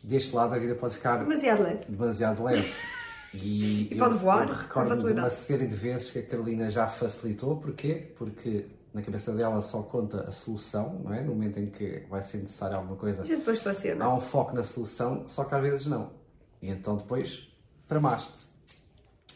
[0.02, 1.84] deste lado a vida pode ficar demasiado leve.
[1.88, 2.72] Demasiado leve.
[3.34, 4.56] E, E pode eu- voar, Eu
[4.86, 5.12] facilidade.
[5.18, 7.56] uma série de vezes que a Carolina já facilitou.
[7.58, 8.10] Porquê?
[8.16, 11.20] Porque na cabeça dela só conta a solução, não é?
[11.22, 14.06] No momento em que vai ser necessário alguma coisa, A gente depois seleciona.
[14.06, 16.12] há um foco na solução, só que às vezes não.
[16.62, 17.48] E então depois
[17.86, 18.46] tramaste.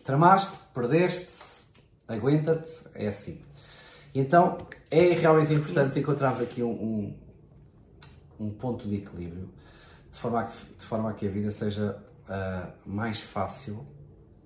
[0.05, 1.63] Tramaste, perdeste,
[2.09, 3.41] aguenta-te, é assim.
[4.15, 7.19] E então é realmente importante encontrarmos aqui um, um,
[8.39, 9.49] um ponto de equilíbrio,
[10.11, 13.87] de forma a que, de forma a, que a vida seja ah, mais fácil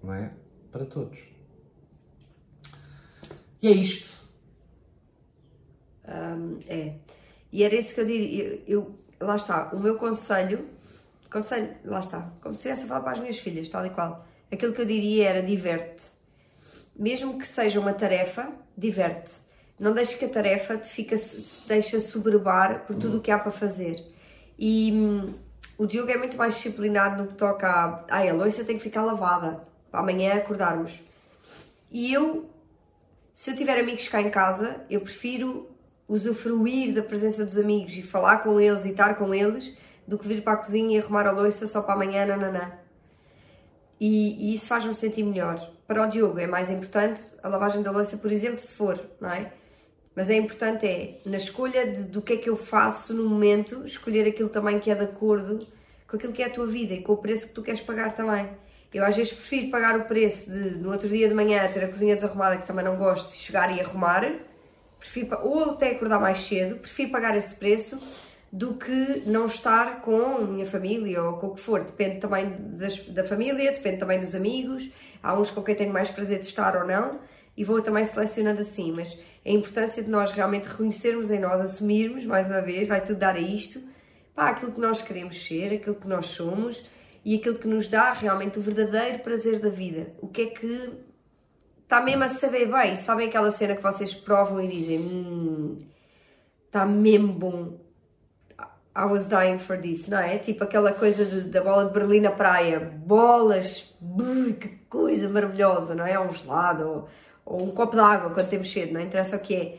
[0.02, 0.32] não é?
[0.70, 1.18] para todos.
[3.62, 4.12] E é isto.
[6.68, 6.96] É.
[7.50, 8.44] E era isso que eu diria.
[8.44, 10.68] Eu, eu- lá está, o meu conselho,
[11.34, 14.24] conselho, lá está, como se estivesse a falar para as minhas filhas, tal e qual.
[14.52, 16.04] Aquilo que eu diria era diverte.
[16.96, 19.32] Mesmo que seja uma tarefa, diverte.
[19.78, 23.38] Não deixes que a tarefa te fica, se deixa soberbar por tudo o que há
[23.38, 24.06] para fazer.
[24.56, 25.34] E hum,
[25.76, 28.04] o Diogo é muito mais disciplinado no que toca a.
[28.08, 31.00] Ai, a louça tem que ficar lavada para amanhã acordarmos.
[31.90, 32.48] E eu
[33.34, 35.68] se eu tiver amigos cá em casa, eu prefiro
[36.06, 39.72] usufruir da presença dos amigos e falar com eles e estar com eles
[40.06, 42.72] do que vir para a cozinha e arrumar a louça só para amanhã, nananã.
[44.00, 45.70] E, e isso faz-me sentir melhor.
[45.86, 49.28] Para o Diogo é mais importante a lavagem da louça, por exemplo, se for, não
[49.28, 49.52] é?
[50.14, 53.84] Mas é importante é, na escolha de- do que é que eu faço no momento,
[53.84, 55.58] escolher aquilo também que é de acordo
[56.08, 58.14] com aquilo que é a tua vida e com o preço que tu queres pagar
[58.14, 58.48] também.
[58.92, 61.88] Eu às vezes prefiro pagar o preço de no outro dia de manhã ter a
[61.88, 64.24] cozinha desarrumada, que também não gosto, chegar e arrumar,
[65.00, 67.98] prefiro, ou até acordar mais cedo, prefiro pagar esse preço
[68.54, 71.82] do que não estar com a minha família ou com o que for.
[71.82, 74.88] Depende também das- da família, depende também dos amigos.
[75.20, 77.18] Há uns com quem tenho mais prazer de estar ou não
[77.56, 78.92] e vou também selecionando assim.
[78.94, 83.18] Mas a importância de nós realmente reconhecermos em nós, assumirmos, mais uma vez, vai tudo
[83.18, 83.82] dar a isto,
[84.36, 86.80] pá, aquilo que nós queremos ser, aquilo que nós somos
[87.24, 90.14] e aquilo que nos dá realmente o verdadeiro prazer da vida.
[90.20, 90.90] O que é que
[91.82, 92.96] está mesmo a saber bem.
[92.98, 95.78] Sabem aquela cena que vocês provam e dizem: Hum,
[96.66, 97.83] está mesmo bom.
[98.96, 100.38] I was dying for this, não é?
[100.38, 105.94] Tipo aquela coisa de- da bola de Berlim na praia, bolas, brrr, que coisa maravilhosa,
[105.96, 106.18] não é?
[106.18, 107.08] Ou um gelado, ou,
[107.44, 109.78] ou um copo de água quando temos sede, não interessa o que é.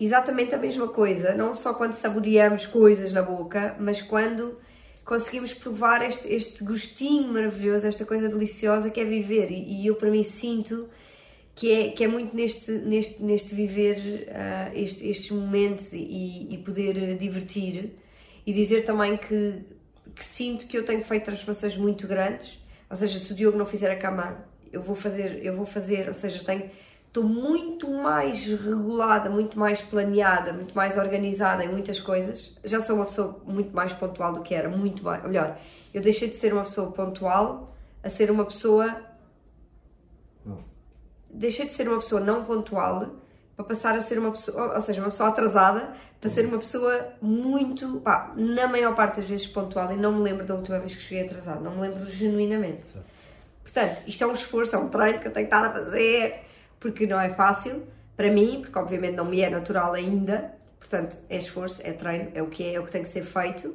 [0.00, 4.58] Exatamente a mesma coisa, não só quando saboreamos coisas na boca, mas quando
[5.04, 9.50] conseguimos provar este, este gostinho maravilhoso, esta coisa deliciosa que é viver.
[9.50, 10.88] E, e eu, para mim, sinto
[11.54, 16.58] que é, que é muito neste, neste, neste viver ah, este- estes momentos e, e
[16.64, 17.92] poder divertir
[18.46, 19.64] e dizer também que,
[20.14, 22.58] que sinto que eu tenho feito transformações muito grandes,
[22.90, 26.08] ou seja, se o Diogo não fizer a cama, eu vou fazer, eu vou fazer,
[26.08, 26.70] ou seja, tenho
[27.12, 32.56] estou muito mais regulada, muito mais planeada, muito mais organizada em muitas coisas.
[32.64, 35.22] Já sou uma pessoa muito mais pontual do que era, muito mais.
[35.22, 35.58] Ou melhor,
[35.92, 38.96] eu deixei de ser uma pessoa pontual a ser uma pessoa
[40.44, 40.64] Não.
[41.28, 43.21] deixei de ser uma pessoa não pontual
[43.62, 47.14] para passar a ser uma pessoa, ou seja, uma pessoa atrasada, para ser uma pessoa
[47.20, 50.94] muito, pá, na maior parte das vezes pontual e não me lembro da última vez
[50.94, 52.86] que cheguei atrasada, não me lembro genuinamente.
[52.86, 53.06] Certo.
[53.62, 56.40] Portanto, isto é um esforço, é um treino que eu tenho estado a fazer,
[56.78, 57.82] porque não é fácil
[58.16, 62.42] para mim, porque obviamente não me é natural ainda, portanto, é esforço, é treino, é
[62.42, 63.74] o que é, é o que tem que ser feito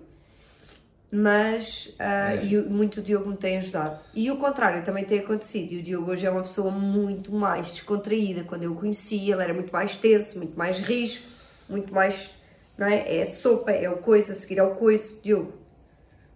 [1.11, 2.45] mas ah, É.
[2.45, 3.99] e o- muito o Diogo me tem ajudado.
[4.13, 5.71] E o contrário também tem acontecido.
[5.73, 8.43] E o Diogo hoje é uma pessoa muito mais descontraída.
[8.43, 11.21] Quando eu o conheci, ele era muito mais tenso, muito mais rijo,
[11.69, 12.31] muito mais.
[12.77, 13.17] Não é?
[13.19, 15.19] É a sopa, é o coisa, a seguir ao coiso.
[15.23, 15.53] Diogo,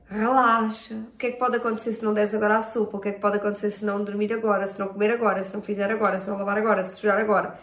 [0.10, 0.96] relaxa.
[1.14, 2.98] O que é que pode acontecer se não deres agora a sopa?
[2.98, 5.54] O que é que pode acontecer se não dormir agora, se não comer agora, se
[5.54, 7.60] não fizer agora, se não lavar agora, se sujar agora?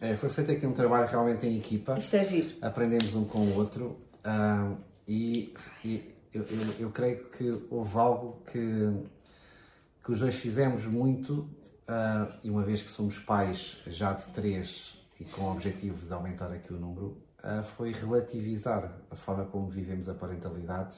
[0.00, 1.96] É, foi feito aqui um trabalho realmente em equipa.
[1.96, 2.54] Isto é giro.
[2.60, 4.72] aprendemos um com o outro ah,
[5.06, 8.60] e, e eu, eu- eu creio que houve algo que,
[10.04, 11.48] que os dois fizemos muito
[11.88, 16.12] ah, e uma vez que somos pais já de três e com o objetivo de
[16.12, 20.96] aumentar aqui o número ah, foi relativizar a forma como vivemos a parentalidade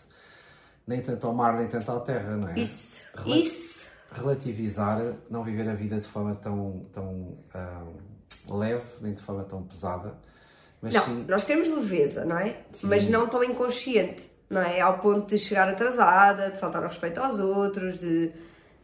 [0.86, 2.58] nem tanto ao mar nem tanto à terra não é?
[2.58, 3.90] Isso, Rela- isso.
[4.10, 4.98] relativizar,
[5.30, 7.84] não viver a vida de forma tão, tão ah,
[8.48, 10.16] leve, nem de forma tão pesada,
[10.80, 12.56] mas Não, sim, nós queremos leveza, não é?
[12.72, 12.86] Sim.
[12.86, 14.80] Mas não tão inconsciente, não é?
[14.80, 18.30] Ao ponto de chegar atrasada, de faltar ao respeito aos outros, de,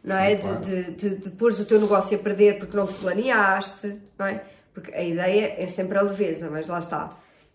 [0.03, 0.35] não é?
[0.35, 0.59] Sim, claro.
[0.59, 4.25] de, de, de, de pôres o teu negócio a perder porque não te planeaste, não
[4.25, 4.43] é?
[4.73, 7.09] Porque a ideia é sempre a leveza, mas lá está.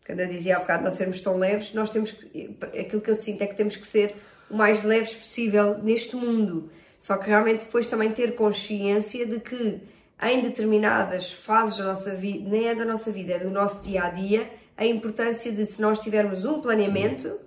[0.07, 2.57] Quando eu dizia há bocado não sermos tão leves, nós temos que.
[2.79, 4.17] Aquilo que eu sinto é que temos que ser
[4.51, 6.71] o mais leves possível neste mundo.
[6.99, 9.81] Só que realmente depois também ter consciência de que
[10.23, 14.05] em determinadas fases da nossa vida, nem é da nossa vida, é do nosso dia
[14.05, 17.41] a dia, a importância de se nós tivermos um planeamento,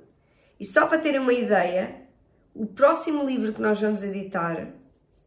[0.60, 2.04] e só para terem uma ideia,
[2.54, 4.68] o próximo livro que nós vamos editar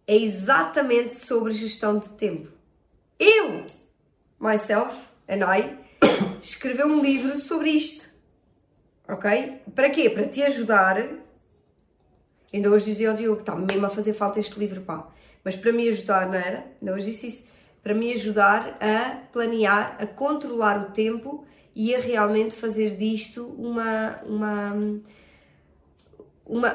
[0.06, 2.48] é exatamente sobre gestão de tempo.
[3.18, 3.64] Eu,
[4.38, 4.96] myself
[5.28, 5.78] and I,
[6.40, 8.08] escrevi um livro sobre isto.
[9.08, 9.62] Ok?
[9.74, 10.10] Para quê?
[10.10, 11.08] Para te ajudar.
[12.52, 15.08] Ainda hoje dizia ao Diogo, está mesmo a fazer falta este livro, pá.
[15.46, 16.64] Mas para me ajudar, não era?
[16.82, 17.44] Ainda hoje disse isso.
[17.80, 24.18] Para me ajudar a planear, a controlar o tempo e a realmente fazer disto uma.
[24.26, 25.00] uma,
[26.44, 26.74] uma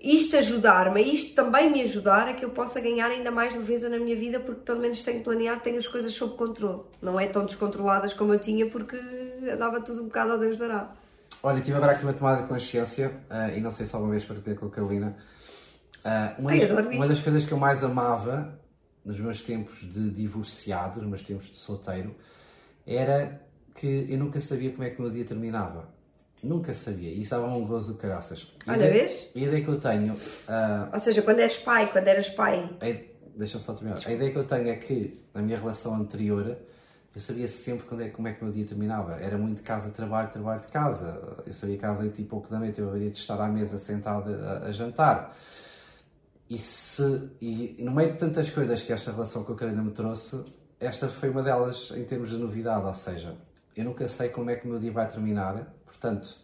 [0.00, 3.98] isto ajudar-me, isto também me ajudar a que eu possa ganhar ainda mais leveza na
[3.98, 6.82] minha vida, porque pelo menos tenho planeado, tenho as coisas sob controle.
[7.02, 8.96] Não é tão descontroladas como eu tinha, porque
[9.52, 10.92] andava tudo um bocado ao Deus dará.
[11.42, 14.24] Olha, tive agora aqui uma tomada de consciência, uh, e não sei se alguma vez
[14.24, 15.16] partilhei com a Carolina.
[16.06, 18.58] Uh, uma, Ai, das, uma das coisas que eu mais amava
[19.04, 22.14] nos meus tempos de divorciado, nos meus tempos de solteiro,
[22.86, 23.40] era
[23.74, 25.88] que eu nunca sabia como é que o meu dia terminava.
[26.44, 27.10] Nunca sabia.
[27.10, 28.46] E isso dava um gozo do caraças.
[28.68, 29.30] Olha, vês?
[29.34, 30.16] A ideia que eu tenho.
[30.48, 33.98] ah, Ou seja, quando és pai, quando eras pai, a ide- Deixa-me só terminar.
[34.06, 36.56] A ideia que eu tenho é que na minha relação anterior
[37.14, 39.16] eu sabia sempre quando é, como é que o meu dia terminava.
[39.20, 41.42] Era muito casa, trabalho, trabalho de casa.
[41.46, 43.78] Eu sabia que às oito e pouco da noite eu haveria de estar à mesa
[43.78, 45.34] sentado a, a jantar.
[46.48, 49.90] E, se, e, no meio de tantas coisas que esta relação com a Carolina me
[49.90, 50.44] trouxe,
[50.78, 52.84] esta foi uma delas em termos de novidade.
[52.84, 53.36] Ou seja,
[53.76, 56.38] eu nunca sei como é que o meu dia vai terminar, portanto,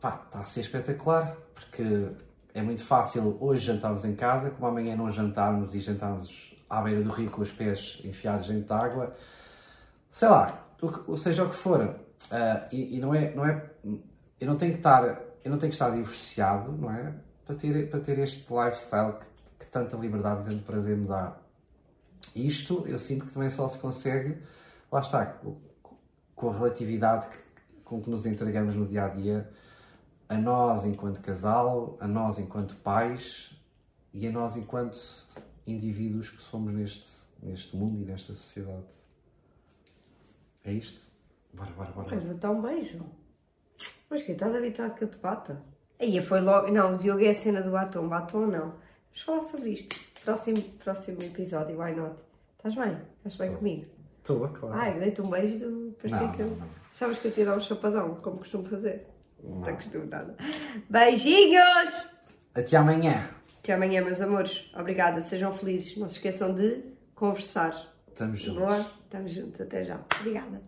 [0.00, 2.10] pá, está a ser espetacular, porque
[2.52, 7.02] é muito fácil hoje jantarmos em casa, como amanhã não jantarmos e jantarmos à beira
[7.02, 9.14] do rio com os pés enfiados dentro de água.
[10.10, 10.66] Sei lá,
[11.06, 11.96] o seja o que for.
[12.30, 13.64] ah, e, e não é, não é,
[14.40, 15.02] eu não tenho que estar,
[15.44, 17.14] eu não tenho que estar divorciado, não é?
[17.46, 19.26] Para ter, para ter este lifestyle que,
[19.60, 21.36] que tanta liberdade e tanto prazer me dá.
[22.34, 24.38] Isto eu sinto que também só se consegue,
[24.90, 25.56] lá está, com,
[26.34, 27.44] com a relatividade que-
[27.84, 29.50] com que nos entregamos no dia a dia,
[30.28, 33.54] a nós enquanto casal, a nós enquanto pais
[34.12, 34.98] e a nós enquanto
[35.66, 37.08] indivíduos que somos neste,
[37.42, 38.86] neste mundo e nesta sociedade.
[40.64, 41.04] É isto?
[41.52, 42.18] Bora, bora, bora.
[42.20, 43.04] Vou dar um beijo.
[44.08, 45.62] Mas que estás habituado que eu te bata?
[46.00, 46.68] Aí foi logo.
[46.70, 48.08] Não, o Diogo é a cena do batom.
[48.08, 48.60] Batom não.
[48.60, 49.96] Vamos falar sobre isto.
[50.24, 52.16] Próximo, próximo episódio, why not?
[52.56, 52.98] Estás bem?
[53.18, 53.86] Estás bem comigo?
[54.18, 54.74] Estou, claro.
[54.74, 56.46] Ai, dei-te um beijo tu parecia Não, que eu.
[56.48, 56.68] não, não.
[56.92, 59.06] Achavas que eu te ia dar um chapadão, como costumo fazer?
[59.42, 60.34] Não tem costume nada.
[60.88, 62.06] Beijinhos!
[62.54, 63.28] Até amanhã.
[63.58, 64.70] Até amanhã, meus amores.
[64.74, 65.96] Obrigada, sejam felizes.
[65.98, 66.82] Não se esqueçam de
[67.14, 67.92] conversar.
[68.08, 68.62] Estamos juntos.
[68.62, 68.86] Boa?
[69.04, 69.60] Estamos juntos.
[69.60, 70.00] Até já.
[70.20, 70.62] Obrigada.